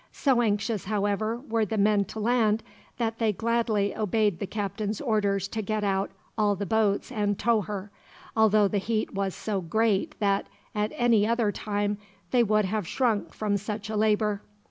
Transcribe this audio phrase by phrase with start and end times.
[0.13, 2.63] So anxious, however, were the men to land,
[2.97, 7.61] that they gladly obeyed the captain's orders to get out all the boats and tow
[7.61, 7.91] her
[8.35, 11.99] although the heat was so great that, at any other time,
[12.31, 14.41] they would have shrunk from such a labor.